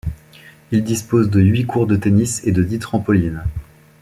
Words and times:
Il 0.71 0.83
dispose 0.83 1.29
de 1.29 1.39
huit 1.39 1.67
courts 1.67 1.85
de 1.85 1.95
tennis 1.95 2.41
et 2.47 2.51
de 2.51 2.63
dix 2.63 2.79
trampolines. 2.79 3.43